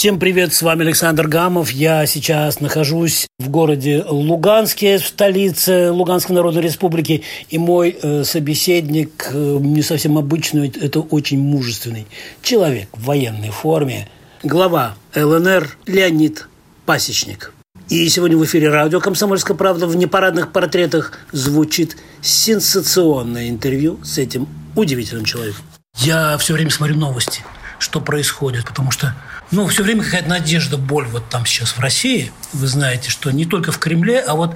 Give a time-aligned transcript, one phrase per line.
[0.00, 1.72] Всем привет, с вами Александр Гамов.
[1.72, 7.22] Я сейчас нахожусь в городе Луганске, в столице Луганской Народной Республики.
[7.50, 12.06] И мой э, собеседник, э, не совсем обычный, это очень мужественный
[12.40, 14.08] человек в военной форме.
[14.42, 16.48] Глава ЛНР Леонид
[16.86, 17.52] Пасечник.
[17.90, 24.48] И сегодня в эфире радио «Комсомольская правда» в непарадных портретах звучит сенсационное интервью с этим
[24.76, 25.62] удивительным человеком.
[25.98, 27.42] Я все время смотрю новости,
[27.80, 29.16] что происходит, потому что
[29.50, 32.32] ну, все время какая-то надежда, боль вот там сейчас в России.
[32.52, 34.54] Вы знаете, что не только в Кремле, а вот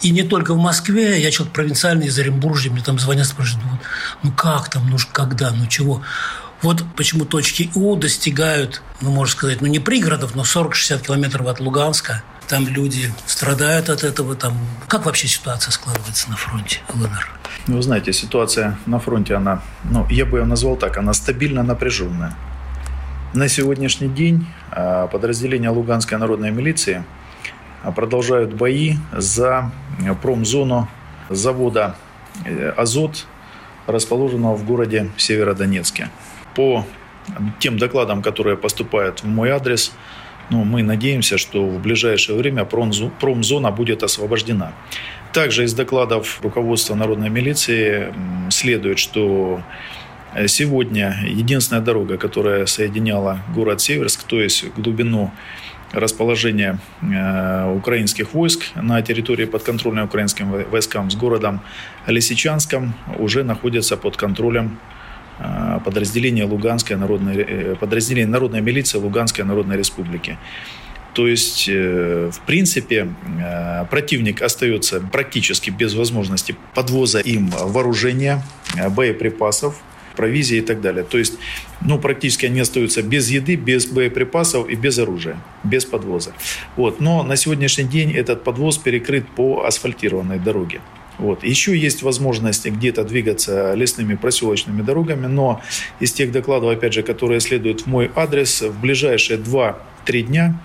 [0.00, 1.20] и не только в Москве.
[1.20, 3.78] Я человек провинциальный из Оренбуржья, мне там звонят, спрашивают, ну,
[4.22, 6.02] ну как там, ну когда, ну чего.
[6.62, 11.60] Вот почему точки У достигают, ну, можно сказать, ну, не пригородов, но 40-60 километров от
[11.60, 12.22] Луганска.
[12.48, 14.34] Там люди страдают от этого.
[14.36, 14.56] Там...
[14.86, 17.30] Как вообще ситуация складывается на фронте ЛНР?
[17.66, 21.62] Ну, вы знаете, ситуация на фронте, она, ну, я бы ее назвал так, она стабильно
[21.62, 22.36] напряженная.
[23.34, 27.02] На сегодняшний день а, подразделения Луганской народной милиции
[27.82, 29.72] а, продолжают бои за
[30.20, 30.86] промзону
[31.30, 31.96] завода
[32.44, 33.24] э, «Азот»,
[33.86, 36.10] расположенного в городе Северодонецке.
[36.54, 36.84] По
[37.58, 39.92] тем докладам, которые поступают в мой адрес,
[40.50, 44.72] ну, мы надеемся, что в ближайшее время промзона будет освобождена.
[45.32, 48.12] Также из докладов руководства народной милиции
[48.50, 50.01] следует, что Э,
[50.46, 55.30] сегодня единственная дорога, которая соединяла город Северск, то есть глубину
[55.92, 61.60] расположения э, украинских войск на территории подконтрольной украинским войскам с городом
[62.06, 64.78] Лисичанском, уже находится под контролем
[65.38, 70.38] э, подразделения Луганской народной, подразделения народной милиции Луганской Народной Республики.
[71.12, 73.06] То есть, в принципе,
[73.90, 78.42] противник остается практически без возможности подвоза им вооружения,
[78.96, 79.74] боеприпасов,
[80.14, 81.04] провизии и так далее.
[81.04, 81.34] То есть,
[81.80, 86.32] ну, практически они остаются без еды, без боеприпасов и без оружия, без подвоза.
[86.76, 87.00] Вот.
[87.00, 90.80] Но на сегодняшний день этот подвоз перекрыт по асфальтированной дороге.
[91.18, 91.44] Вот.
[91.44, 95.60] Еще есть возможность где-то двигаться лесными проселочными дорогами, но
[96.00, 100.60] из тех докладов, опять же, которые следуют в мой адрес, в ближайшие 2-3 дня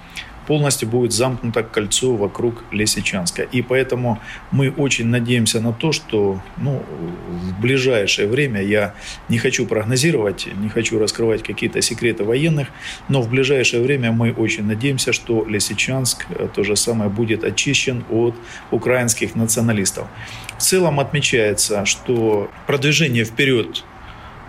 [0.48, 3.44] полностью будет замкнуто кольцо вокруг Лисичанска.
[3.44, 4.20] И поэтому
[4.52, 6.84] мы очень надеемся на то, что ну,
[7.30, 8.94] в ближайшее время, я
[9.30, 12.70] не хочу прогнозировать, не хочу раскрывать какие-то секреты военных,
[13.10, 18.06] но в ближайшее время мы очень надеемся, что Лисичанск э, то же самое будет очищен
[18.10, 18.36] от
[18.72, 20.08] украинских националистов.
[20.58, 23.84] В целом отмечается, что продвижение вперед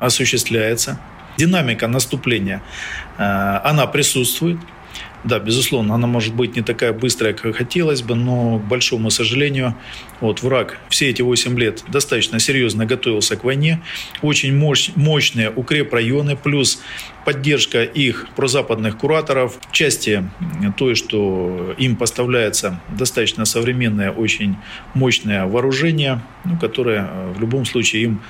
[0.00, 1.00] осуществляется,
[1.37, 2.62] динамика наступления,
[3.19, 3.22] э,
[3.64, 4.58] она присутствует.
[5.24, 9.74] Да, безусловно, она может быть не такая быстрая, как хотелось бы, но, к большому сожалению,
[10.20, 13.82] вот враг все эти 8 лет достаточно серьезно готовился к войне.
[14.22, 16.80] Очень мощь, мощные укрепрайоны, плюс
[17.24, 20.30] поддержка их прозападных кураторов в части
[20.76, 24.56] той, что им поставляется достаточно современное, очень
[24.94, 28.20] мощное вооружение, ну, которое в любом случае им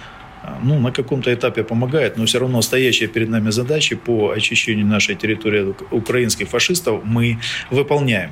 [0.63, 5.15] ну, на каком-то этапе помогает, но все равно стоящие перед нами задачи по очищению нашей
[5.15, 7.39] территории от украинских фашистов мы
[7.71, 8.31] выполняем.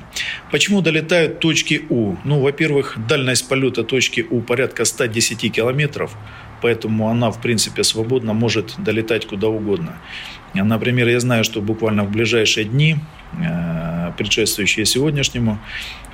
[0.51, 2.15] Почему долетают точки У?
[2.25, 6.15] Ну, во-первых, дальность полета точки У порядка 110 километров,
[6.61, 9.93] поэтому она, в принципе, свободно может долетать куда угодно.
[10.53, 12.97] Например, я знаю, что буквально в ближайшие дни,
[13.39, 15.59] э, предшествующие сегодняшнему,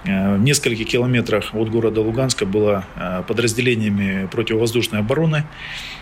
[0.05, 5.45] э, в нескольких километрах от города Луганска было э, подразделениями противовоздушной обороны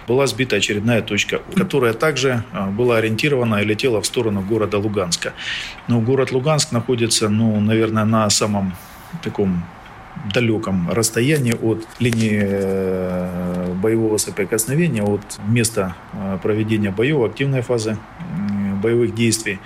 [0.08, 5.34] была сбита очередная точка, которая также была ориентирована и летела в сторону города Луганска.
[5.88, 8.74] Но город Луганск находится, ну, наверное, на самом
[9.24, 9.64] таком
[10.34, 15.96] далеком расстоянии от линии боевого соприкосновения, от места
[16.44, 17.98] проведения боев, активной фазы
[18.82, 19.60] боевых действий.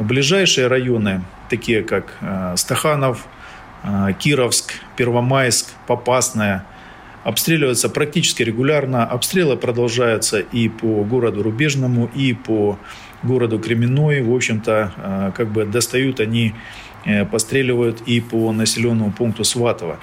[0.00, 3.26] Ближайшие районы, такие как э, Стаханов,
[3.82, 6.64] э, Кировск, Первомайск, Попасная,
[7.22, 9.04] обстреливаются практически регулярно.
[9.04, 12.78] Обстрелы продолжаются и по городу Рубежному, и по
[13.22, 14.22] городу Кременной.
[14.22, 16.54] В общем-то, э, как бы достают они,
[17.30, 19.98] постреливают и по населенному пункту Сватово.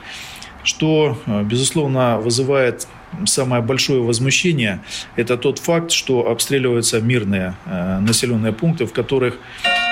[0.63, 2.87] Что, безусловно, вызывает
[3.25, 4.81] самое большое возмущение–
[5.15, 9.37] это тот факт, что обстреливаются мирные э, населенные пункты, в которых,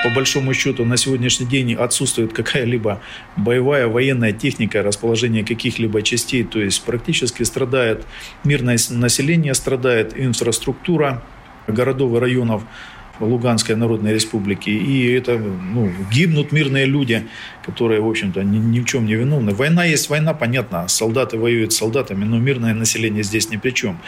[0.04, 3.00] по большому счету, на сегодняшний день отсутствует какая-либо
[3.36, 6.44] боевая военная техника, расположение каких-либо частей.
[6.44, 8.04] То есть практически страдает
[8.44, 11.22] мирное население, страдает инфраструктура,
[11.66, 12.62] городов и районов
[13.20, 14.70] Луганской Народной Республики.
[14.70, 17.26] И это ну, гибнут мирные люди,
[17.64, 19.54] которые, в общем-то, ни, ни в чем не виновны.
[19.54, 20.88] Война есть война, понятно.
[20.88, 23.98] Солдаты воюют с солдатами, но мирное население здесь ни при чем.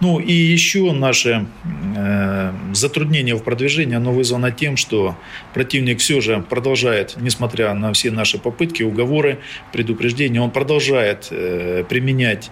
[0.00, 1.46] Ну и еще наше
[1.96, 5.16] э, затруднение в продвижении, оно вызвано тем, что
[5.54, 9.38] противник все же продолжает, несмотря на все наши попытки, уговоры,
[9.72, 12.50] предупреждения, он продолжает э, применять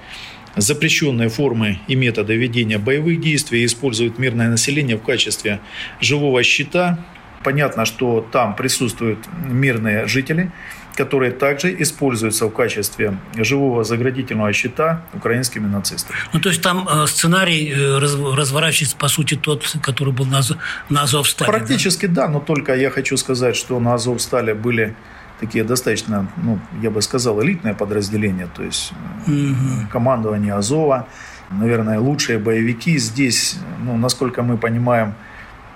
[0.56, 5.60] запрещенные формы и методы ведения боевых действий используют мирное население в качестве
[6.00, 6.98] живого щита.
[7.42, 9.18] Понятно, что там присутствуют
[9.50, 10.50] мирные жители,
[10.96, 16.16] которые также используются в качестве живого заградительного щита украинскими нацистами.
[16.32, 20.40] Ну, то есть там э, сценарий э, раз, разворачивается, по сути, тот, который был на,
[20.88, 21.50] на Азовстале.
[21.50, 22.26] Практически да?
[22.26, 24.94] да, но только я хочу сказать, что на Азовстале были
[25.44, 28.92] такие достаточно, ну, я бы сказал, элитное подразделение, то есть
[29.26, 29.88] угу.
[29.92, 31.06] командование Азова,
[31.50, 35.14] наверное, лучшие боевики здесь, ну, насколько мы понимаем,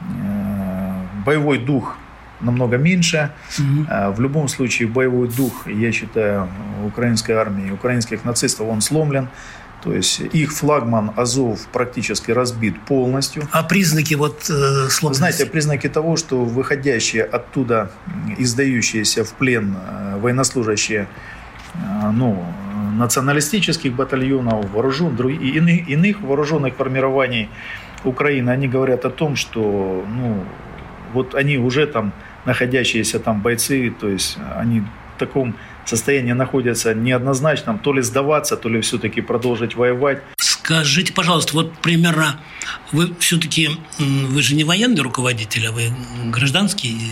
[0.01, 1.97] э, боевой дух
[2.41, 3.31] намного меньше.
[3.59, 4.13] Угу.
[4.15, 6.49] В любом случае, боевой дух, я считаю,
[6.87, 9.29] украинской армии, украинских нацистов, он сломлен.
[9.89, 13.49] То есть их флагман Азов практически разбит полностью.
[13.53, 15.19] А признаки вот э, сложности?
[15.19, 17.91] Знаете, признаки того, что выходящие оттуда,
[18.37, 21.09] издающиеся в плен э, военнослужащие,
[21.73, 22.45] э, ну,
[22.99, 27.49] националистических батальонов, вооружен, и иных, иных вооруженных формирований
[28.05, 30.45] Украины, они говорят о том, что ну,
[31.15, 32.13] вот они уже там
[32.45, 35.55] находящиеся там бойцы, то есть они в таком
[35.89, 40.23] состоянии находятся неоднозначном, то ли сдаваться, то ли все-таки продолжить воевать.
[40.39, 42.41] Скажите, пожалуйста, вот примерно
[42.93, 45.91] вы все-таки, вы же не военный руководитель, а вы
[46.27, 47.11] гражданский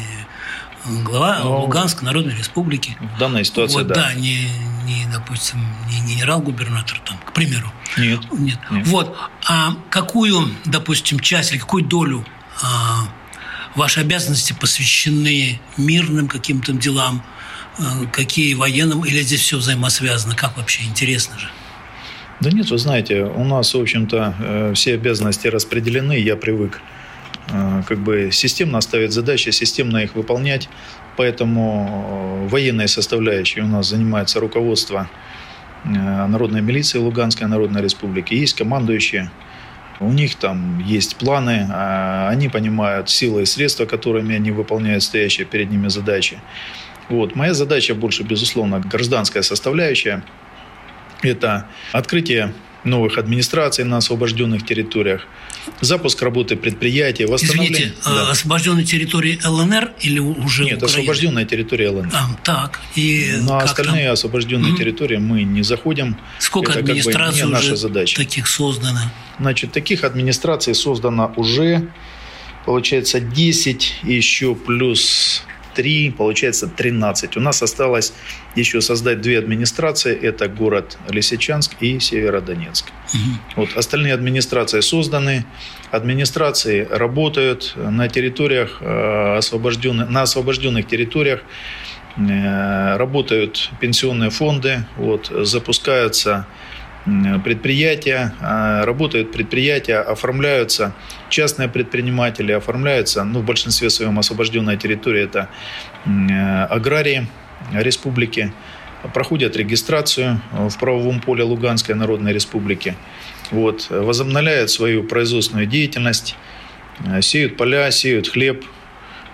[0.85, 2.97] э, глава Но Луганской Народной Республики.
[3.17, 3.95] В данной ситуации, вот, да.
[3.95, 4.49] Да, не,
[4.85, 5.59] не, допустим,
[5.89, 7.73] не генерал-губернатор там, к примеру.
[7.97, 8.21] Нет.
[8.33, 8.59] Нет.
[8.71, 8.87] Нет.
[8.87, 9.17] Вот.
[9.49, 12.27] А какую, допустим, часть или какую долю
[12.63, 13.09] а,
[13.75, 17.23] ваши обязанности посвящены мирным каким-то делам,
[18.13, 20.35] какие военным, или здесь все взаимосвязано?
[20.35, 20.85] Как вообще?
[20.85, 21.49] Интересно же.
[22.41, 26.83] Да нет, вы знаете, у нас, в общем-то, э, все обязанности распределены, я привык
[27.49, 30.69] э, как бы системно ставить задачи, системно их выполнять,
[31.17, 35.09] поэтому военной составляющей у нас занимается руководство
[35.85, 39.31] Народной милиции Луганской Народной Республики, есть командующие,
[40.01, 45.47] у них там есть планы, а они понимают силы и средства, которыми они выполняют стоящие
[45.47, 46.39] перед ними задачи.
[47.09, 47.35] Вот.
[47.35, 50.25] Моя задача больше, безусловно, гражданская составляющая.
[51.23, 52.53] Это открытие
[52.87, 55.27] новых администраций на освобожденных территориях,
[55.81, 57.89] запуск работы предприятий, восстановление...
[57.89, 58.31] Извините, да.
[58.31, 60.87] освобожденной территории ЛНР или уже Нет, Украина?
[60.87, 62.11] освобожденная территория ЛНР.
[62.15, 62.81] А, так.
[62.95, 64.13] И на остальные там?
[64.13, 64.77] освобожденные mm-hmm.
[64.77, 66.17] территории мы не заходим.
[66.39, 68.17] Сколько Это администраций как бы наша задача.
[68.17, 69.01] таких создано?
[69.39, 71.89] Значит, таких администраций создано уже,
[72.65, 75.43] получается, 10, еще плюс
[75.77, 77.37] 3, получается 13.
[77.37, 78.13] У нас осталось
[78.57, 80.17] еще создать две администрации.
[80.17, 82.87] Это город Лисичанск и Северодонецк.
[83.15, 83.21] Угу.
[83.57, 85.45] Вот, остальные администрации созданы.
[85.91, 91.43] Администрации работают на территориях, э, освобожденных, на освобожденных территориях.
[92.17, 96.47] Э, работают пенсионные фонды, вот, запускаются
[97.45, 100.93] предприятия, а, работают предприятия, оформляются
[101.31, 105.49] частные предприниматели, оформляются, ну, в большинстве своем освобожденная территория– это
[106.69, 107.29] аграрии
[107.73, 108.53] республики,
[109.15, 112.97] проходят регистрацию в правовом поле Луганской Народной Республики,
[113.53, 116.37] вот, возобновляют свою производственную деятельность,
[117.21, 118.65] сеют поля, сеют хлеб,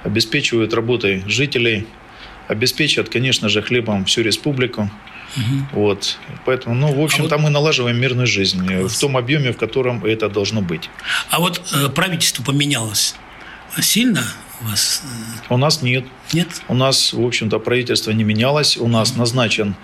[0.02, 1.87] обеспечивают работой жителей,
[2.49, 4.90] обеспечивают, конечно же, хлебом всю республику–
[5.36, 5.80] Угу.
[5.80, 6.18] Вот.
[6.44, 7.44] Поэтому, ну, в общем-то, а вот...
[7.44, 10.90] мы налаживаем мирную жизнь в том объеме, в котором это должно быть.
[11.30, 13.14] А вот э, правительство поменялось
[13.80, 14.22] сильно
[14.60, 15.02] у вас?
[15.48, 16.04] У нас нет.
[16.32, 16.48] Нет?
[16.68, 18.76] У нас, в общем-то, правительство не менялось.
[18.76, 19.74] У нас назначен э,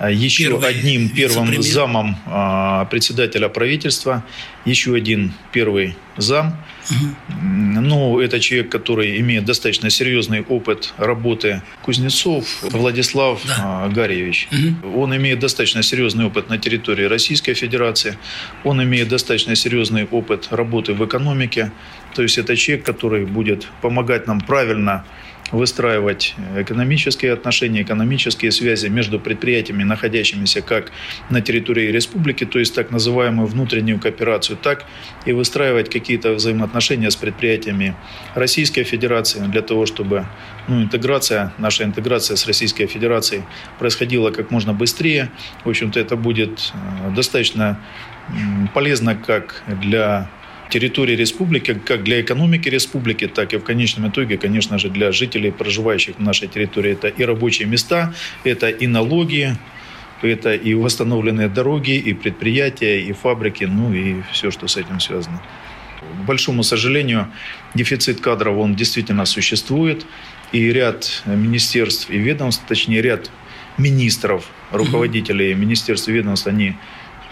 [0.00, 4.24] еще Первый одним первым замом а, председателя правительства,
[4.64, 6.56] еще один первый зам.
[6.90, 7.40] Угу.
[7.80, 13.56] Ну, это человек, который имеет достаточно серьезный опыт работы Кузнецов Владислав да.
[13.58, 14.48] А, Гарьевич.
[14.50, 15.00] Угу.
[15.00, 18.18] Он имеет достаточно серьезный опыт на территории Российской Федерации.
[18.64, 21.70] Он имеет достаточно серьезный опыт работы в экономике.
[22.14, 25.04] То есть это человек, который будет помогать нам правильно
[25.52, 30.90] выстраивать экономические отношения, экономические связи между предприятиями, находящимися как
[31.30, 34.84] на территории республики, то есть так называемую внутреннюю кооперацию, так
[35.26, 37.94] и выстраивать какие-то взаимоотношения с предприятиями
[38.34, 40.26] Российской Федерации для того, чтобы
[40.68, 43.42] ну, интеграция, наша интеграция с Российской Федерацией
[43.78, 45.30] происходила как можно быстрее.
[45.64, 47.78] В общем-то, это будет э, достаточно
[48.72, 50.30] полезно как для
[50.72, 55.50] территории республики, как для экономики республики, так и в конечном итоге, конечно же, для жителей,
[55.50, 56.92] проживающих в нашей территории.
[56.92, 58.14] Это и рабочие места,
[58.44, 59.56] это и налоги,
[60.22, 65.42] это и восстановленные дороги, и предприятия, и фабрики, ну и все, что с этим связано.
[66.00, 67.26] К большому сожалению,
[67.74, 70.06] дефицит кадров, он действительно существует.
[70.52, 73.30] И ряд министерств и ведомств, точнее ряд
[73.78, 76.74] министров, руководителей министерств и ведомств, они,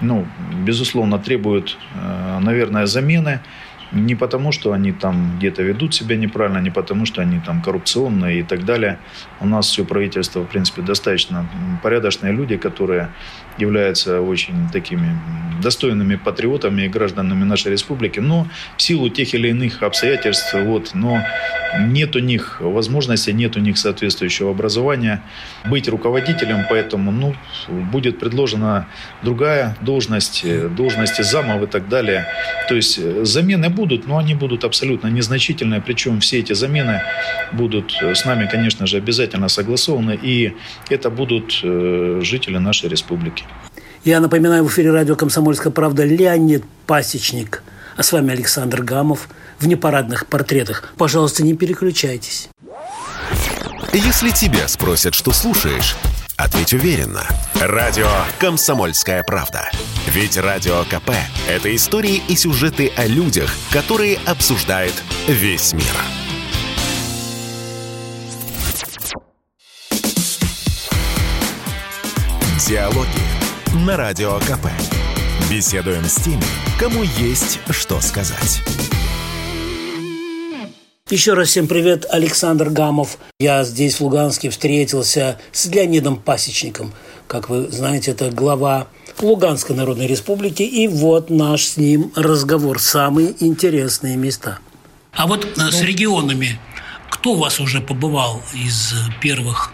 [0.01, 0.27] ну,
[0.67, 3.41] безусловно, требуют, э, наверное, замены.
[3.93, 8.41] Не потому, что они там где-то ведут себя неправильно, не потому, что они там коррупционные
[8.41, 8.99] и так далее.
[9.41, 11.47] У нас все правительство, в принципе, достаточно
[11.83, 13.09] порядочные люди, которые
[13.61, 15.17] являются очень такими
[15.61, 21.23] достойными патриотами и гражданами нашей республики, но в силу тех или иных обстоятельств, вот, но
[21.79, 25.23] нет у них возможности, нет у них соответствующего образования
[25.65, 27.35] быть руководителем, поэтому ну,
[27.69, 28.87] будет предложена
[29.23, 32.27] другая должность, должности замов и так далее.
[32.69, 37.03] То есть замены будут, но они будут абсолютно незначительные, причем все эти замены
[37.53, 40.55] будут с нами, конечно же, обязательно согласованы, и
[40.89, 43.45] это будут э, жители нашей республики.
[44.05, 47.63] Я напоминаю, в эфире радио «Комсомольская правда» Леонид Пасечник.
[47.97, 49.29] А с вами Александр Гамов
[49.59, 50.91] в непарадных портретах.
[50.97, 52.49] Пожалуйста, не переключайтесь.
[53.93, 55.97] Если тебя спросят, что слушаешь,
[56.39, 57.25] ответь уверенно.
[57.61, 59.69] Радио «Комсомольская правда».
[60.07, 61.11] Ведь Радио КП–
[61.49, 64.95] это истории и сюжеты о людях, которые обсуждает
[65.29, 65.85] весь мир.
[72.67, 73.30] Диалоги
[73.75, 74.67] на Радио КП.
[75.49, 76.43] Беседуем с теми,
[76.79, 78.63] кому есть что сказать.
[81.09, 83.19] Еще раз всем привет, Александр Гамов.
[83.39, 86.93] Я здесь, в Луганске, встретился с Леонидом Пасечником.
[87.27, 88.89] Как вы знаете, это глава
[89.21, 90.63] Луганской Народной Республики.
[90.63, 92.81] И вот наш с ним разговор.
[92.81, 94.59] Самые интересные места.
[95.13, 96.61] А вот ну, с регионами,
[97.09, 99.73] кто у вас уже побывал из первых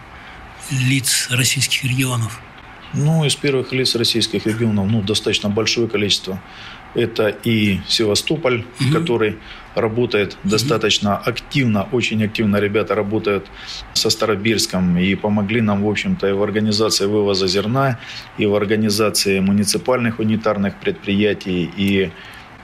[0.71, 2.41] лиц российских регионов?
[2.95, 6.41] Ну, из первых лиц российских регионов, ну, достаточно большое количество.
[6.95, 8.93] Это и Севастополь, угу.
[8.93, 9.37] который
[9.75, 10.51] работает угу.
[10.51, 13.47] достаточно активно, очень активно ребята работают
[13.93, 17.99] со Старобирском и помогли нам, в общем-то, и в организации вывоза зерна,
[18.39, 22.11] и в организации муниципальных унитарных предприятий, и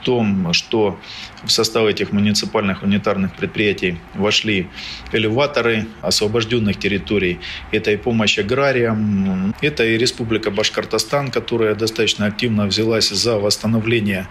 [0.03, 0.99] том, что
[1.43, 4.67] в состав этих муниципальных унитарных предприятий вошли
[5.11, 7.39] элеваторы освобожденных территорий.
[7.71, 14.27] Это и помощь аграриям, это и Республика Башкортостан, которая достаточно активно взялась за восстановление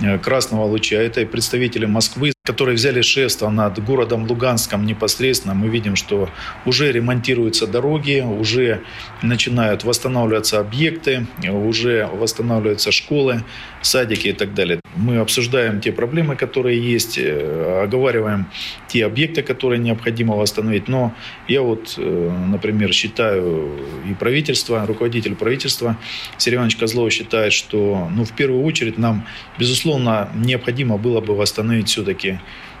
[0.00, 0.96] э, Красного Луча.
[0.96, 5.54] Это и представители Москвы, которые взяли шефство над городом Луганском непосредственно.
[5.54, 6.28] Мы видим, что
[6.66, 8.82] уже ремонтируются дороги, уже
[9.22, 13.42] начинают восстанавливаться объекты, уже восстанавливаются школы,
[13.80, 14.80] садики и так далее.
[14.94, 18.46] Мы обсуждаем те проблемы, которые есть, э, оговариваем
[18.88, 20.86] те объекты, которые необходимо восстановить.
[20.86, 21.14] Но
[21.48, 23.72] я вот, э, например, считаю,
[24.10, 25.96] и правительство, руководитель правительства
[26.36, 29.26] Сергей Иванович Козлов считает, что ну, в первую очередь нам,
[29.58, 32.33] безусловно, необходимо было бы восстановить все-таки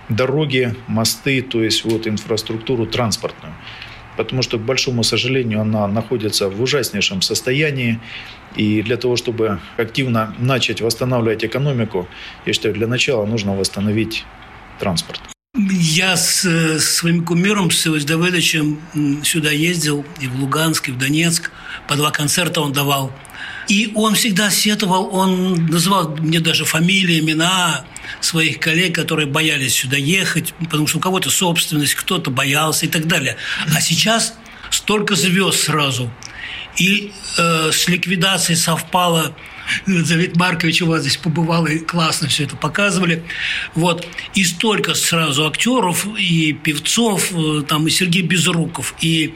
[0.08, 3.54] дороги, мосты, то есть вот инфраструктуру транспортную
[4.16, 8.00] потому что, к большому сожалению, она находится в ужаснейшем состоянии.
[8.56, 12.08] И для того, чтобы активно начать восстанавливать экономику,
[12.46, 14.24] я считаю, для начала нужно восстановить
[14.78, 15.20] транспорт.
[15.56, 18.80] Я с, с своим кумиром, с Севой Давыдовичем
[19.22, 21.50] сюда ездил, и в Луганск, и в Донецк.
[21.88, 23.12] По два концерта он давал.
[23.68, 27.84] И он всегда сетовал, он называл мне даже фамилии, имена
[28.20, 33.06] своих коллег, которые боялись сюда ехать, потому что у кого-то собственность, кто-то боялся и так
[33.06, 33.36] далее.
[33.74, 34.34] А сейчас
[34.70, 36.12] столько звезд сразу.
[36.76, 39.36] И э, с ликвидацией совпало
[39.86, 43.24] Завид Маркович у вас здесь побывал и классно все это показывали.
[43.74, 44.06] Вот.
[44.34, 49.34] И столько сразу актеров и певцов, э, там и Сергей Безруков, и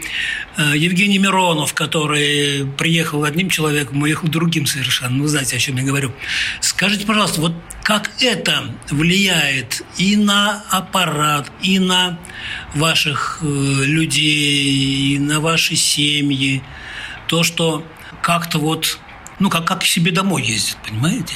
[0.56, 5.22] э, Евгений Миронов, который приехал одним человеком, уехал другим совершенно.
[5.22, 6.12] Вы знаете, о чем я говорю.
[6.60, 12.18] Скажите, пожалуйста, вот как это влияет и на аппарат, и на
[12.74, 16.62] ваших э, людей, и на ваши семьи,
[17.28, 17.84] то, что
[18.22, 18.98] как-то вот
[19.38, 21.34] ну, как, как к себе домой ездят, понимаете?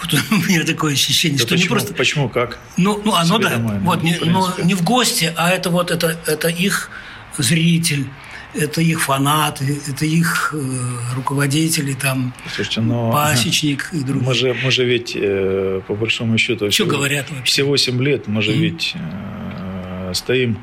[0.00, 1.94] Вот у меня такое ощущение, да что почему, не просто...
[1.94, 2.58] Почему, как?
[2.76, 5.90] Ну, ну оно да, домой, вот, ну, не, ну, не в гости, а это вот,
[5.90, 6.90] это, это их
[7.38, 8.06] зритель,
[8.54, 14.26] это их фанаты, это их э, руководители, там, Слушайте, но пасечник и другие.
[14.26, 16.70] Мы же, мы же ведь, э, по большому счету...
[16.70, 17.44] Что всего, говорят вообще?
[17.44, 18.58] Все 8 лет мы же mm-hmm.
[18.58, 20.58] ведь э, стоим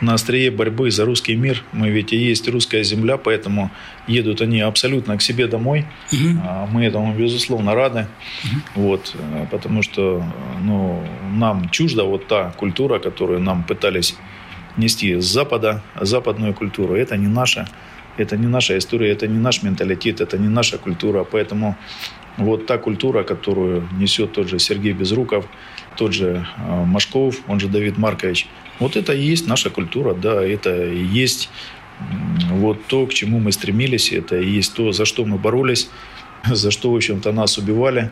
[0.00, 1.62] на острие борьбы за русский мир.
[1.72, 3.70] Мы ведь и есть русская земля, поэтому
[4.06, 5.86] едут они абсолютно к себе домой.
[6.12, 6.68] Угу.
[6.72, 8.06] Мы этому, безусловно, рады.
[8.44, 8.82] Угу.
[8.82, 10.24] Вот, э, потому что
[10.62, 14.16] ну, нам чужда вот та культура, которую нам пытались
[14.76, 16.94] нести с Запада, западную культуру.
[16.94, 17.68] Это не наша.
[18.16, 21.24] Это не наша история, это не наш менталитет, это не наша культура.
[21.24, 21.76] Поэтому
[22.40, 25.46] вот та культура, которую несет тот же Сергей Безруков,
[25.96, 28.46] тот же э, Машков, он же Давид Маркович,
[28.78, 31.50] вот это и есть наша культура, да, это и есть
[32.50, 35.90] вот то, к чему мы стремились, это и есть то, за что мы боролись,
[36.50, 38.10] за что, в общем-то, нас убивали,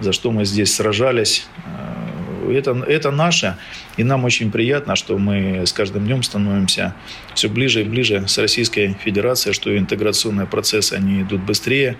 [0.00, 1.46] за что мы здесь сражались.
[1.66, 3.56] Э, это, это наше,
[3.96, 6.94] и нам очень приятно, что мы с каждым днем становимся
[7.34, 11.96] все ближе и ближе с Российской Федерацией, что интеграционные процессы, они идут быстрее,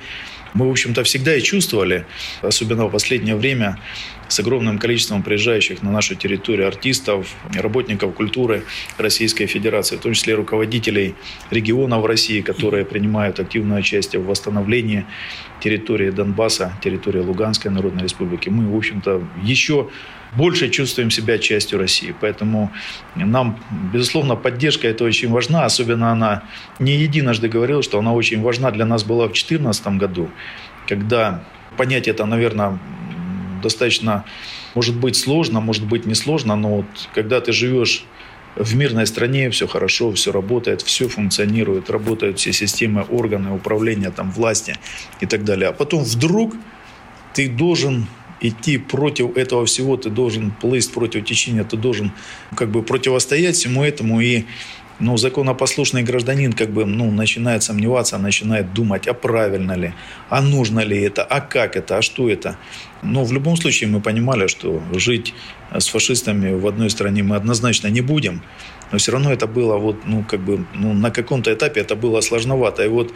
[0.54, 2.06] мы, в общем-то, всегда и чувствовали,
[2.42, 3.78] особенно в последнее время,
[4.32, 8.64] с огромным количеством приезжающих на нашу территорию артистов, работников культуры
[8.96, 11.14] Российской Федерации, в том числе руководителей
[11.50, 15.04] регионов России, которые принимают активное участие в восстановлении
[15.60, 18.48] территории Донбасса, территории Луганской Народной Республики.
[18.48, 19.90] Мы, в общем-то, еще
[20.34, 22.14] больше чувствуем себя частью России.
[22.18, 22.72] Поэтому
[23.14, 23.58] нам,
[23.92, 25.66] безусловно, поддержка это очень важна.
[25.66, 26.44] Особенно она
[26.78, 30.30] не единожды говорила, что она очень важна для нас была в 2014 году,
[30.88, 31.44] когда
[31.76, 32.78] понять это, наверное,
[33.62, 34.24] достаточно,
[34.74, 38.04] может быть, сложно, может быть, несложно, но вот когда ты живешь
[38.56, 44.30] в мирной стране все хорошо, все работает, все функционирует, работают все системы, органы управления, там,
[44.30, 44.76] власти
[45.20, 45.70] и так далее.
[45.70, 46.54] А потом вдруг
[47.32, 48.06] ты должен
[48.42, 52.12] идти против этого всего, ты должен плыть против течения, ты должен
[52.56, 54.44] как бы противостоять всему этому и
[55.02, 59.92] ну, законопослушный гражданин как бы, ну, начинает сомневаться, начинает думать, а правильно ли,
[60.30, 62.56] а нужно ли это, а как это, а что это.
[63.02, 65.34] Но в любом случае мы понимали, что жить
[65.72, 68.42] с фашистами в одной стране мы однозначно не будем.
[68.92, 72.20] Но все равно это было вот, ну, как бы, ну, на каком-то этапе это было
[72.20, 72.84] сложновато.
[72.84, 73.12] И вот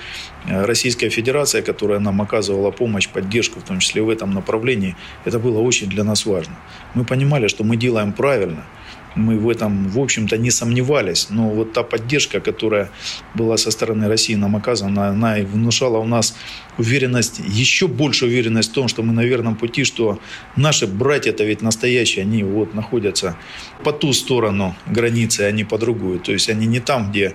[0.48, 5.38] э, Российская Федерация, которая нам оказывала помощь, поддержку, в том числе в этом направлении, это
[5.38, 6.56] было очень для нас важно.
[6.94, 8.64] Мы понимали, что мы делаем правильно–
[9.16, 11.28] мы в этом, в общем-то, не сомневались.
[11.30, 12.90] Но вот та поддержка, которая
[13.34, 16.36] была со стороны России нам оказана, она и внушала у нас
[16.78, 20.18] уверенность, еще больше уверенность в том, что мы на верном пути, что
[20.56, 23.36] наши братья-то ведь настоящие, они вот находятся
[23.82, 26.20] по ту сторону границы, а не по другую.
[26.20, 27.34] То есть они не там, где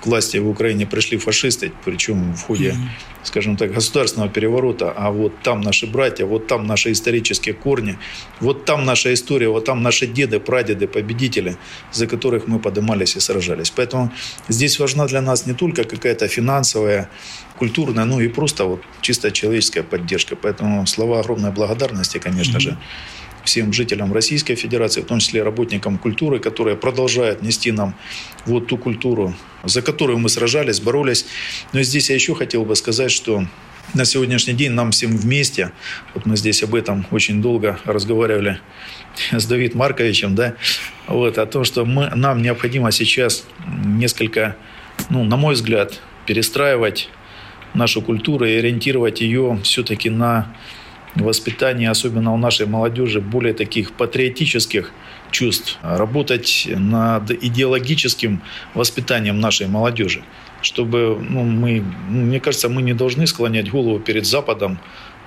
[0.00, 2.74] к власти в Украине пришли фашисты, причем в ходе,
[3.22, 7.98] скажем так, государственного переворота, а вот там наши братья, вот там наши исторические корни,
[8.40, 11.56] вот там наша история, вот там наши деды, прадеды, победители,
[11.92, 13.70] за которых мы поднимались и сражались.
[13.70, 14.12] Поэтому
[14.48, 17.08] здесь важна для нас не только какая-то финансовая,
[17.58, 20.36] культурная, ну и просто вот чисто человеческая поддержка.
[20.36, 22.76] Поэтому слова огромной благодарности, конечно же,
[23.48, 27.94] всем жителям Российской Федерации, в том числе работникам культуры, которые продолжают нести нам
[28.46, 29.34] вот ту культуру,
[29.64, 31.26] за которую мы сражались, боролись.
[31.72, 33.44] Но здесь я еще хотел бы сказать, что
[33.94, 35.72] на сегодняшний день нам всем вместе,
[36.14, 38.60] вот мы здесь об этом очень долго разговаривали
[39.32, 40.54] с Давид Марковичем, да,
[41.06, 43.46] вот, о том, что мы, нам необходимо сейчас
[43.84, 44.56] несколько,
[45.08, 47.08] ну, на мой взгляд, перестраивать
[47.72, 50.54] нашу культуру и ориентировать ее все-таки на
[51.14, 54.92] воспитание, особенно у нашей молодежи, более таких патриотических
[55.30, 58.40] чувств, работать над идеологическим
[58.74, 60.22] воспитанием нашей молодежи,
[60.62, 64.78] чтобы, ну, мы, мне кажется, мы не должны склонять голову перед Западом,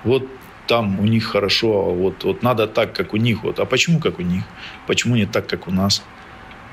[0.04, 0.26] вот
[0.66, 4.18] там у них хорошо, вот, вот надо так, как у них, вот, а почему как
[4.18, 4.44] у них,
[4.86, 6.02] почему не так, как у нас?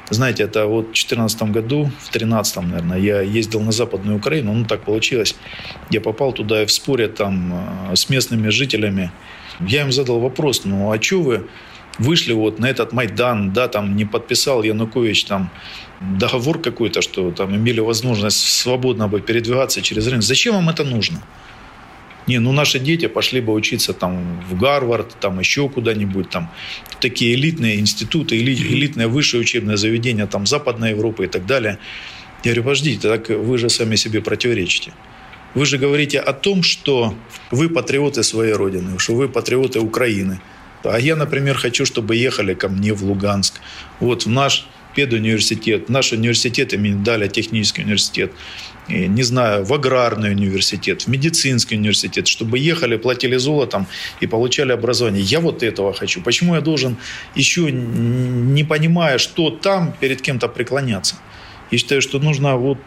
[0.09, 4.65] Знаете, это вот в 2014 году, в 2013, наверное, я ездил на Западную Украину, ну
[4.65, 5.35] так получилось.
[5.91, 7.53] Я попал туда и в споре там
[7.91, 9.11] э, с местными жителями.
[9.59, 11.47] Я им задал вопрос, ну а что вы
[11.99, 15.51] вышли вот на этот Майдан, да, там не подписал Янукович там
[15.99, 20.23] договор какой-то, что там имели возможность свободно бы передвигаться через рынок.
[20.23, 21.21] Зачем вам это нужно?
[22.29, 26.51] Не, ну наши дети пошли бы учиться там в Гарвард, там еще куда-нибудь, там
[27.01, 31.79] такие элитные институты, элитное высшее учебное заведение, там Западная Европа и так далее.
[32.43, 34.91] Я говорю, подождите, так вы же сами себе противоречите.
[35.55, 37.15] Вы же говорите о том, что
[37.49, 40.39] вы патриоты своей родины, что вы патриоты Украины.
[40.83, 43.59] А я, например, хочу, чтобы ехали ко мне в Луганск.
[43.99, 48.31] Вот в наш педуниверситет, наш университет имени Даля, технический университет
[48.89, 53.87] не знаю, в аграрный университет, в медицинский университет, чтобы ехали, платили золотом
[54.19, 55.21] и получали образование.
[55.21, 56.21] Я вот этого хочу.
[56.21, 56.97] Почему я должен
[57.35, 61.15] еще, не понимая, что там, перед кем-то преклоняться?
[61.71, 62.79] Я считаю, что нужно вот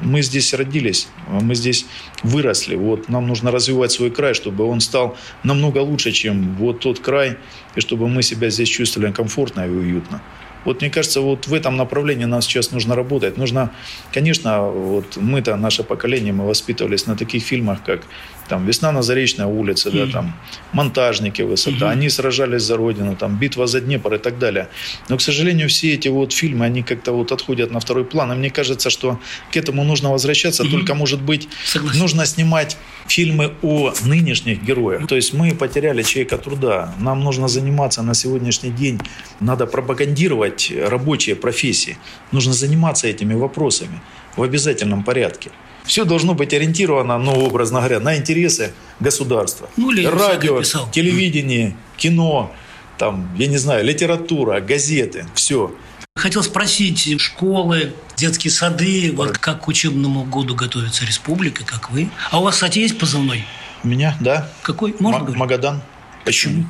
[0.00, 1.84] мы здесь родились, мы здесь
[2.22, 2.76] выросли.
[2.76, 7.36] Вот нам нужно развивать свой край, чтобы он стал намного лучше, чем вот тот край,
[7.76, 10.22] и чтобы мы себя здесь чувствовали комфортно и уютно.
[10.64, 13.36] Вот мне кажется, вот в этом направлении нам сейчас нужно работать.
[13.36, 13.70] Нужно,
[14.12, 18.02] конечно, вот мы-то, наше поколение, мы воспитывались на таких фильмах, как
[18.48, 20.06] там «Весна на Заречной улице», mm-hmm.
[20.06, 20.34] да, там
[20.72, 21.90] «Монтажники высота», mm-hmm.
[21.90, 24.68] они сражались за Родину, там «Битва за Днепр» и так далее.
[25.08, 28.32] Но, к сожалению, все эти вот фильмы, они как-то вот отходят на второй план.
[28.32, 29.18] И мне кажется, что
[29.52, 30.70] к этому нужно возвращаться, mm-hmm.
[30.70, 31.98] только, может быть, Согласен.
[31.98, 32.76] нужно снимать
[33.12, 35.06] фильмы о нынешних героях.
[35.06, 36.94] То есть мы потеряли человека труда.
[36.98, 39.00] Нам нужно заниматься на сегодняшний день,
[39.40, 41.96] надо пропагандировать рабочие профессии.
[42.32, 44.00] Нужно заниматься этими вопросами
[44.36, 45.50] в обязательном порядке.
[45.84, 48.70] Все должно быть ориентировано, ну, образно говоря, на интересы
[49.00, 49.68] государства.
[49.76, 52.50] Ну, Радио, телевидение, кино,
[52.98, 55.70] там, я не знаю, литература, газеты, все.
[56.14, 62.10] Хотел спросить, школы, детские сады, вот как к учебному году готовится республика, как вы?
[62.30, 63.44] А у вас, кстати, есть позывной?
[63.82, 64.48] У меня, да.
[64.62, 64.94] Какой?
[64.98, 65.80] Можно М- Магадан.
[66.24, 66.66] Почему?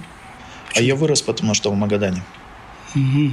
[0.68, 0.76] Почему?
[0.76, 2.22] А я вырос, потому что в Магадане.
[2.94, 3.31] Угу.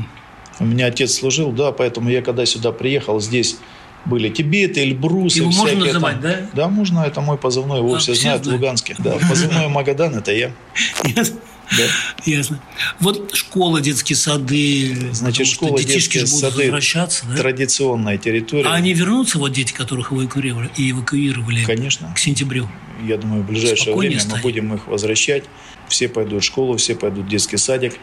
[0.62, 3.58] У меня отец служил, да, поэтому я когда сюда приехал, здесь
[4.04, 5.38] были Тибеты, Эльбрусы.
[5.38, 6.22] Его можно называть, там.
[6.22, 6.40] да?
[6.54, 7.02] Да, можно.
[7.02, 7.78] Это мой позывной.
[7.78, 8.96] Его а, все, все знают в Луганске.
[8.98, 10.52] Да, позывной Магадан– это я.
[11.16, 11.38] Ясно.
[11.78, 11.84] Да.
[12.26, 12.60] Ясно.
[13.00, 14.96] Вот школа, детские сады.
[15.12, 17.38] Значит, школа, детские сады возвращаться, да?
[17.38, 18.68] традиционная территория.
[18.68, 22.12] А они вернутся, вот дети, которых эвакуировали, и эвакуировали Конечно.
[22.16, 22.68] к сентябрю?
[23.06, 24.36] Я думаю, в ближайшее Спокойнее время станет.
[24.38, 25.44] мы будем их возвращать.
[25.88, 27.94] Все пойдут в школу, все пойдут в детский садик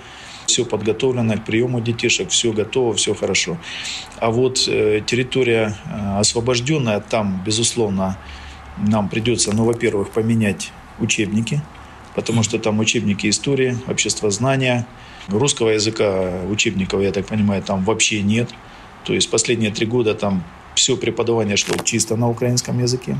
[0.46, 3.58] все подготовлено к приему детишек, все готово, все хорошо.
[4.18, 8.16] А вот э, территория э, освобожденная, там, безусловно,
[8.78, 11.62] нам придется, ну, во-первых, поменять учебники,
[12.16, 14.86] потому что там учебники истории, обществознания,
[15.28, 18.48] русского языка учебников, я так понимаю, там вообще нет.
[19.04, 20.42] То есть последние три года там
[20.74, 23.18] все преподавание шло чисто на украинском языке.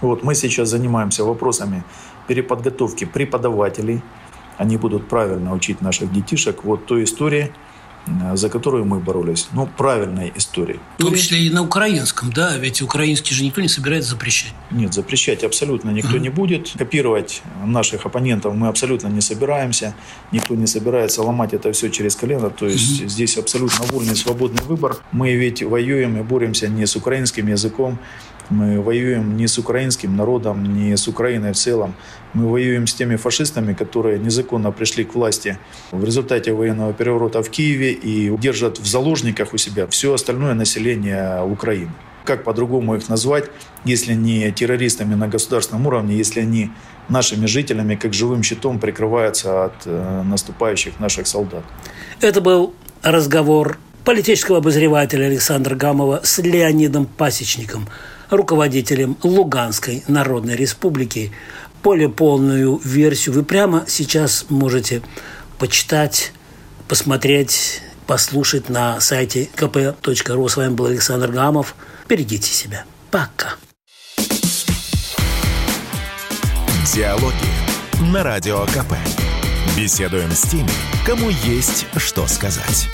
[0.00, 1.82] Вот мы сейчас занимаемся вопросами
[2.28, 4.00] переподготовки преподавателей,
[4.58, 7.50] они будут правильно учить наших детишек вот той истории,
[8.34, 9.48] за которую мы боролись.
[9.52, 10.80] Ну, правильной истории.
[10.98, 12.56] В том числе и на украинском, да?
[12.56, 14.54] Ведь украинский же никто не собирается запрещать.
[14.70, 16.20] Нет, запрещать абсолютно никто uh-huh.
[16.20, 16.72] не будет.
[16.76, 19.94] Копировать наших оппонентов мы абсолютно не собираемся.
[20.32, 22.50] Никто не собирается ломать это все через колено.
[22.50, 23.08] То есть uh-huh.
[23.08, 24.96] здесь абсолютно вольный, свободный выбор.
[25.12, 27.98] Мы ведь воюем и боремся не с украинским языком,
[28.50, 31.94] мы воюем не с украинским народом, не с Украиной в целом.
[32.34, 35.58] Мы воюем с теми фашистами, которые незаконно пришли к власти
[35.92, 41.42] в результате военного переворота в Киеве и держат в заложниках у себя все остальное население
[41.44, 41.90] Украины.
[42.24, 43.50] Как по-другому их назвать,
[43.84, 46.70] если не террористами на государственном уровне, если они
[47.08, 51.64] нашими жителями как живым щитом прикрываются от э, наступающих наших солдат.
[52.20, 57.88] Это был разговор политического обозревателя Александра Гамова с Леонидом Пасечником–
[58.30, 61.32] руководителем Луганской Народной Республики.
[61.82, 65.02] Более полную версию вы прямо сейчас можете
[65.58, 66.32] почитать,
[66.88, 70.48] посмотреть, послушать на сайте kp.ru.
[70.48, 71.74] С вами был Александр Гамов.
[72.08, 72.84] Берегите себя.
[73.10, 73.54] Пока.
[76.94, 78.94] Диалоги на Радио КП.
[79.76, 80.70] Беседуем с теми,
[81.06, 82.88] кому есть что сказать.